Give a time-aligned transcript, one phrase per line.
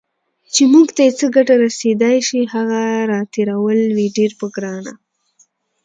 [0.53, 2.81] چې موږ ته یې څه ګټه رسېدای شي، هغه
[3.13, 4.93] راتېرول وي ډیر په ګرانه